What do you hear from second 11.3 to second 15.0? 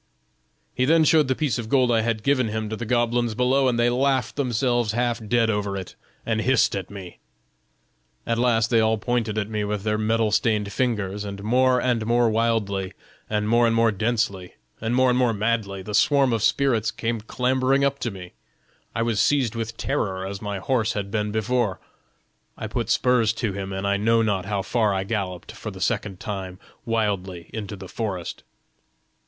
more and more wildly, and more and more densely, and